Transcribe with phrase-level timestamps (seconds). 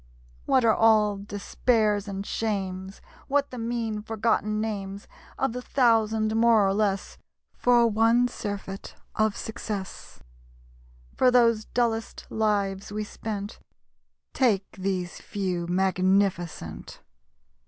[0.47, 6.65] What are all despairs and shames, What the mean, forgotten names Of the thousand more
[6.65, 7.19] or less,
[7.53, 10.19] For one surfeit of success?
[11.15, 13.59] For those dullest lives we spent,
[14.33, 17.03] Take these Few magnificent!